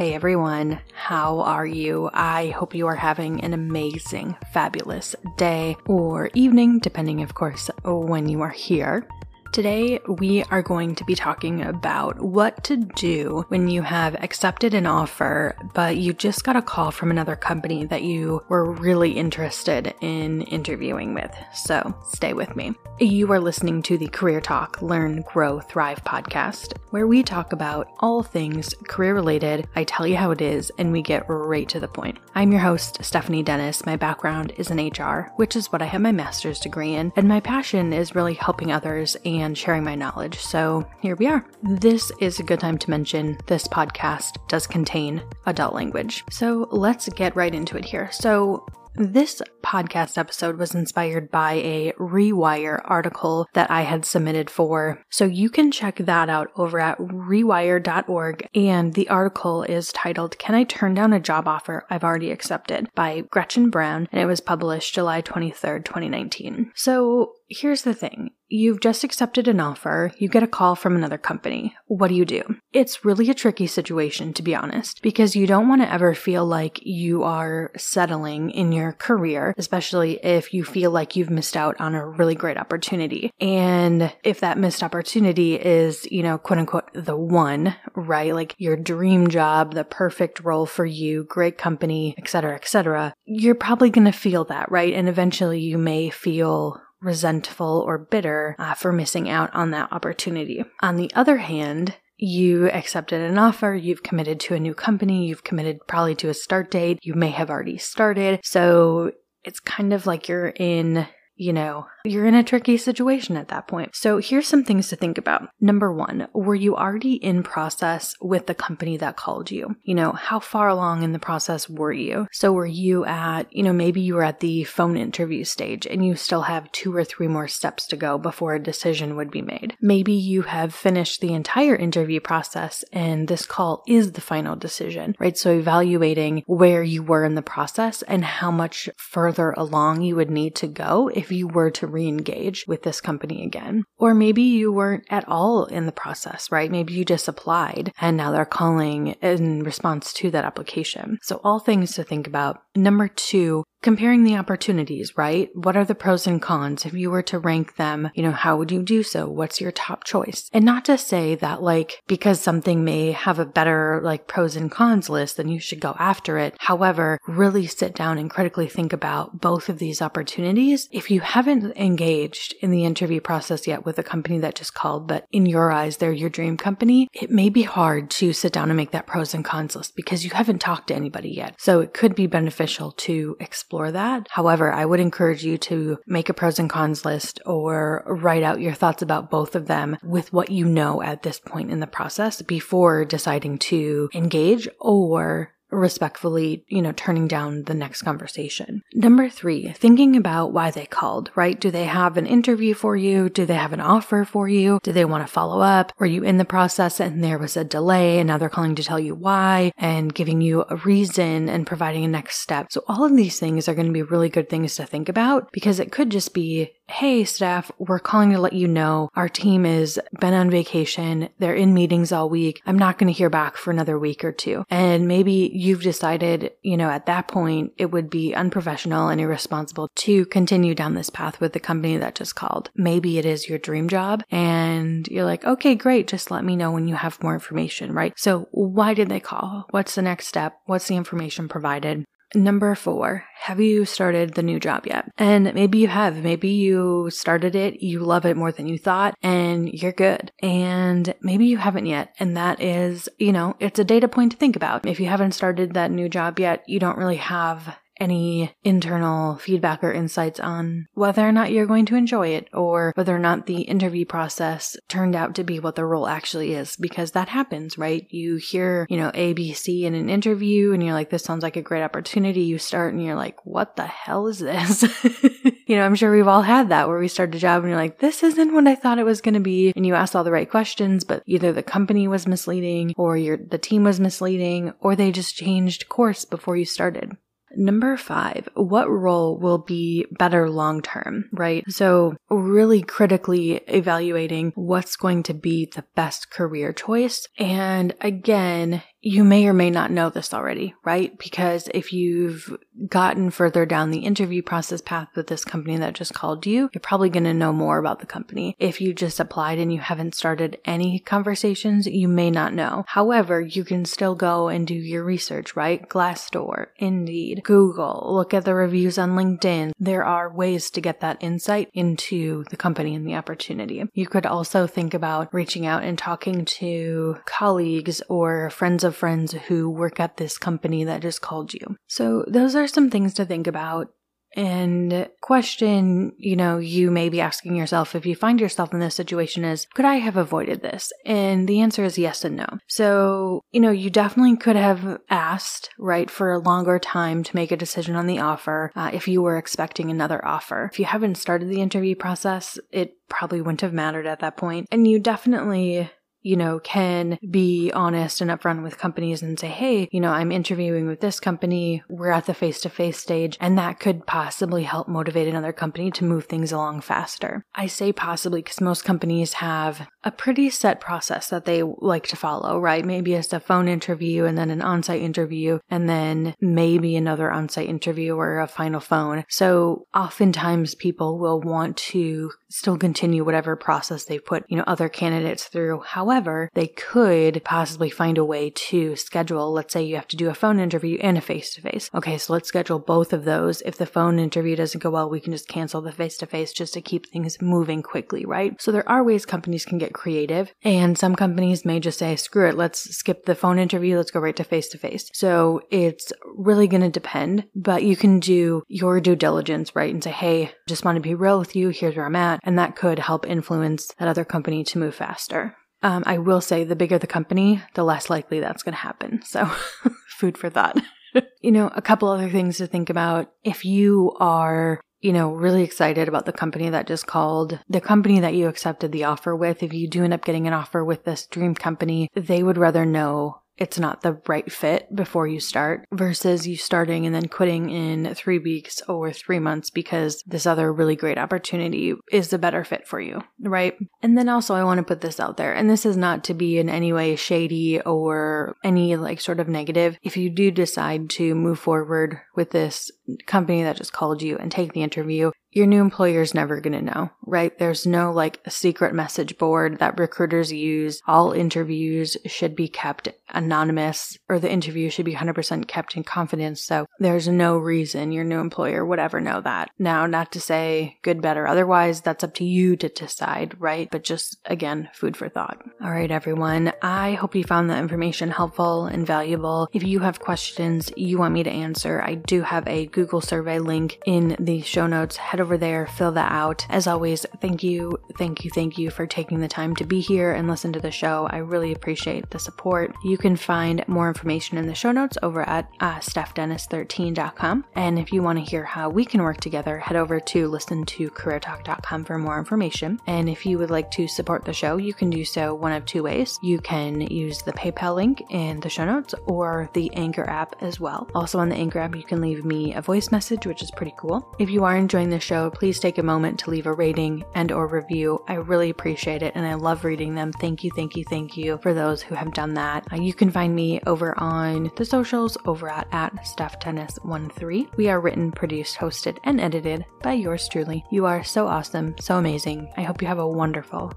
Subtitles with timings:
[0.00, 2.08] Hey everyone, how are you?
[2.14, 8.26] I hope you are having an amazing, fabulous day or evening, depending, of course, when
[8.26, 9.06] you are here.
[9.52, 14.74] Today, we are going to be talking about what to do when you have accepted
[14.74, 19.10] an offer, but you just got a call from another company that you were really
[19.10, 21.34] interested in interviewing with.
[21.52, 22.74] So stay with me.
[23.00, 27.88] You are listening to the Career Talk Learn, Grow, Thrive podcast, where we talk about
[27.98, 29.66] all things career related.
[29.74, 32.18] I tell you how it is, and we get right to the point.
[32.32, 33.84] I'm your host, Stephanie Dennis.
[33.84, 37.26] My background is in HR, which is what I have my master's degree in, and
[37.26, 40.38] my passion is really helping others and sharing my knowledge.
[40.38, 41.44] So here we are.
[41.62, 46.24] This is a good time to mention this podcast does contain adult language.
[46.30, 48.10] So let's get right into it here.
[48.12, 48.64] So
[49.00, 55.02] this podcast episode was inspired by a Rewire article that I had submitted for.
[55.10, 58.48] So you can check that out over at rewire.org.
[58.54, 62.88] And the article is titled, Can I Turn Down a Job Offer I've Already Accepted
[62.94, 64.08] by Gretchen Brown.
[64.12, 66.72] And it was published July 23rd, 2019.
[66.74, 71.18] So here's the thing You've just accepted an offer, you get a call from another
[71.18, 71.76] company.
[71.86, 72.42] What do you do?
[72.72, 76.44] It's really a tricky situation, to be honest, because you don't want to ever feel
[76.44, 81.80] like you are settling in your career, especially if you feel like you've missed out
[81.80, 83.30] on a really great opportunity.
[83.40, 88.34] And if that missed opportunity is, you know, quote unquote, the one, right?
[88.34, 93.90] Like your dream job, the perfect role for you, great company, etc., etc., you're probably
[93.90, 94.92] going to feel that, right?
[94.92, 100.64] And eventually you may feel resentful or bitter uh, for missing out on that opportunity.
[100.80, 105.44] On the other hand, you accepted an offer, you've committed to a new company, you've
[105.44, 108.40] committed probably to a start date, you may have already started.
[108.44, 111.06] So it's kind of like you're in
[111.40, 113.96] you know, you're in a tricky situation at that point.
[113.96, 115.48] So here's some things to think about.
[115.60, 119.76] Number one, were you already in process with the company that called you?
[119.82, 122.26] You know, how far along in the process were you?
[122.30, 126.04] So were you at, you know, maybe you were at the phone interview stage and
[126.04, 129.42] you still have two or three more steps to go before a decision would be
[129.42, 129.76] made.
[129.80, 135.16] Maybe you have finished the entire interview process and this call is the final decision,
[135.18, 135.38] right?
[135.38, 140.30] So evaluating where you were in the process and how much further along you would
[140.30, 143.84] need to go if you were to re engage with this company again.
[143.98, 146.70] Or maybe you weren't at all in the process, right?
[146.70, 151.18] Maybe you just applied and now they're calling in response to that application.
[151.22, 152.62] So, all things to think about.
[152.74, 155.50] Number two, comparing the opportunities, right?
[155.54, 156.84] What are the pros and cons?
[156.84, 159.28] If you were to rank them, you know, how would you do so?
[159.28, 160.50] What's your top choice?
[160.52, 164.70] And not to say that like because something may have a better like pros and
[164.70, 166.54] cons list, then you should go after it.
[166.58, 170.88] However, really sit down and critically think about both of these opportunities.
[170.92, 175.08] If you haven't engaged in the interview process yet with a company that just called,
[175.08, 178.68] but in your eyes, they're your dream company, it may be hard to sit down
[178.70, 181.54] and make that pros and cons list because you haven't talked to anybody yet.
[181.58, 184.26] So it could be beneficial to explore explore that.
[184.30, 188.60] However, I would encourage you to make a pros and cons list or write out
[188.60, 191.86] your thoughts about both of them with what you know at this point in the
[191.86, 198.82] process before deciding to engage or respectfully, you know, turning down the next conversation.
[198.94, 201.60] Number three, thinking about why they called, right?
[201.60, 203.28] Do they have an interview for you?
[203.28, 204.80] Do they have an offer for you?
[204.82, 205.92] Do they want to follow up?
[205.98, 208.82] Were you in the process and there was a delay and now they're calling to
[208.82, 212.66] tell you why and giving you a reason and providing a next step?
[212.70, 215.50] So all of these things are going to be really good things to think about
[215.52, 219.64] because it could just be Hey, Steph, we're calling to let you know our team
[219.64, 221.28] is been on vacation.
[221.38, 222.60] They're in meetings all week.
[222.66, 224.64] I'm not going to hear back for another week or two.
[224.68, 229.88] And maybe you've decided, you know, at that point, it would be unprofessional and irresponsible
[229.94, 232.70] to continue down this path with the company that just called.
[232.74, 236.08] Maybe it is your dream job and you're like, okay, great.
[236.08, 238.12] Just let me know when you have more information, right?
[238.16, 239.66] So why did they call?
[239.70, 240.58] What's the next step?
[240.66, 242.04] What's the information provided?
[242.34, 245.10] Number four, have you started the new job yet?
[245.18, 246.22] And maybe you have.
[246.22, 250.30] Maybe you started it, you love it more than you thought, and you're good.
[250.40, 252.14] And maybe you haven't yet.
[252.20, 254.86] And that is, you know, it's a data point to think about.
[254.86, 259.84] If you haven't started that new job yet, you don't really have any internal feedback
[259.84, 263.46] or insights on whether or not you're going to enjoy it or whether or not
[263.46, 267.76] the interview process turned out to be what the role actually is because that happens,
[267.76, 268.06] right?
[268.10, 271.62] You hear, you know, ABC in an interview and you're like, this sounds like a
[271.62, 272.42] great opportunity.
[272.42, 274.82] You start and you're like, what the hell is this?
[275.66, 277.78] you know, I'm sure we've all had that where we start a job and you're
[277.78, 279.72] like, this isn't what I thought it was going to be.
[279.76, 283.36] And you ask all the right questions, but either the company was misleading or your,
[283.36, 287.16] the team was misleading or they just changed course before you started.
[287.56, 291.64] Number five, what role will be better long term, right?
[291.68, 297.26] So really critically evaluating what's going to be the best career choice.
[297.38, 301.16] And again, you may or may not know this already, right?
[301.18, 302.56] Because if you've
[302.88, 306.80] gotten further down the interview process path with this company that just called you, you're
[306.80, 308.56] probably going to know more about the company.
[308.58, 312.84] If you just applied and you haven't started any conversations, you may not know.
[312.88, 315.88] However, you can still go and do your research, right?
[315.88, 319.72] Glassdoor, Indeed, Google, look at the reviews on LinkedIn.
[319.78, 323.82] There are ways to get that insight into the company and the opportunity.
[323.94, 328.96] You could also think about reaching out and talking to colleagues or friends of of
[328.96, 331.76] friends who work at this company that just called you.
[331.86, 333.88] So those are some things to think about.
[334.36, 338.94] And question, you know, you may be asking yourself if you find yourself in this
[338.94, 340.92] situation is, could I have avoided this?
[341.04, 342.46] And the answer is yes and no.
[342.68, 347.50] So, you know, you definitely could have asked, right, for a longer time to make
[347.50, 350.68] a decision on the offer uh, if you were expecting another offer.
[350.72, 354.68] If you haven't started the interview process, it probably wouldn't have mattered at that point.
[354.70, 355.90] And you definitely
[356.22, 360.32] you know, can be honest and upfront with companies and say, hey, you know, I'm
[360.32, 361.82] interviewing with this company.
[361.88, 363.36] We're at the face to face stage.
[363.40, 367.44] And that could possibly help motivate another company to move things along faster.
[367.54, 372.16] I say possibly because most companies have a pretty set process that they like to
[372.16, 372.84] follow, right?
[372.84, 377.30] Maybe it's a phone interview and then an on site interview and then maybe another
[377.30, 379.24] on site interview or a final phone.
[379.28, 384.88] So oftentimes people will want to still continue whatever process they've put, you know, other
[384.88, 385.80] candidates through.
[385.80, 386.09] However,
[386.54, 390.34] they could possibly find a way to schedule, let's say you have to do a
[390.34, 391.90] phone interview and a face to face.
[391.94, 393.62] Okay, so let's schedule both of those.
[393.62, 396.52] If the phone interview doesn't go well, we can just cancel the face to face
[396.52, 398.60] just to keep things moving quickly, right?
[398.60, 402.48] So there are ways companies can get creative and some companies may just say, screw
[402.48, 405.10] it, let's skip the phone interview, let's go right to face to face.
[405.12, 409.92] So it's really going to depend, but you can do your due diligence, right?
[409.92, 411.68] And say, hey, just want to be real with you.
[411.70, 415.56] Here's where I'm at and that could help influence that other company to move faster.
[415.82, 419.22] Um, I will say the bigger the company, the less likely that's going to happen.
[419.24, 419.46] So,
[420.08, 420.78] food for thought.
[421.40, 423.32] you know, a couple other things to think about.
[423.44, 428.20] If you are you know, really excited about the company that just called, the company
[428.20, 429.62] that you accepted the offer with.
[429.62, 432.84] If you do end up getting an offer with this dream company, they would rather
[432.84, 437.68] know it's not the right fit before you start versus you starting and then quitting
[437.68, 442.64] in three weeks or three months because this other really great opportunity is the better
[442.64, 443.76] fit for you, right?
[444.02, 446.34] And then also, I want to put this out there, and this is not to
[446.34, 449.98] be in any way shady or any like sort of negative.
[450.02, 452.90] If you do decide to move forward with this
[453.26, 456.72] company that just called you and take the interview, your new employer is never going
[456.72, 457.56] to know, right?
[457.58, 461.02] There's no like secret message board that recruiters use.
[461.06, 466.62] All interviews should be kept anonymous or the interview should be 100% kept in confidence.
[466.62, 469.70] So there's no reason your new employer would ever know that.
[469.78, 473.88] Now, not to say good, better, otherwise, that's up to you to decide, right?
[473.90, 475.62] But just again, food for thought.
[475.82, 476.72] All right, everyone.
[476.82, 479.68] I hope you found that information helpful and valuable.
[479.72, 483.58] If you have questions you want me to answer, I do have a Google survey
[483.58, 485.16] link in the show notes.
[485.16, 486.66] Head head over there, fill that out.
[486.68, 490.32] As always, thank you, thank you, thank you for taking the time to be here
[490.32, 491.26] and listen to the show.
[491.30, 492.94] I really appreciate the support.
[493.02, 497.64] You can find more information in the show notes over at uh, stephdennis13.com.
[497.74, 500.84] And if you want to hear how we can work together, head over to listen
[500.84, 503.00] to careertalk.com for more information.
[503.06, 505.86] And if you would like to support the show, you can do so one of
[505.86, 506.38] two ways.
[506.42, 510.78] You can use the PayPal link in the show notes or the Anchor app as
[510.78, 511.08] well.
[511.14, 513.94] Also on the Anchor app, you can leave me a voice message, which is pretty
[513.96, 514.34] cool.
[514.38, 517.52] If you are enjoying the show, please take a moment to leave a rating and
[517.52, 518.20] or review.
[518.26, 520.32] I really appreciate it and I love reading them.
[520.32, 522.84] Thank you, thank you, thank you for those who have done that.
[522.92, 527.76] Uh, you can find me over on the socials over at, at StephDennis13.
[527.76, 530.84] We are written, produced, hosted, and edited by yours truly.
[530.90, 532.68] You are so awesome, so amazing.
[532.76, 533.92] I hope you have a wonderful,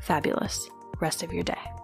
[0.00, 1.77] fabulous rest of your day.